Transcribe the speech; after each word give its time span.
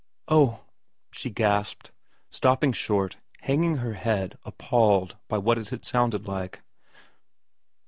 'Oh,' 0.27 0.61
she 1.11 1.29
gasped, 1.29 1.91
stopping 2.31 2.71
short, 2.71 3.17
hanging 3.41 3.77
her 3.77 3.93
head 3.93 4.35
appalled 4.43 5.15
by 5.27 5.37
what 5.37 5.59
it 5.59 5.69
had 5.69 5.85
sounded 5.85 6.27
like. 6.27 6.63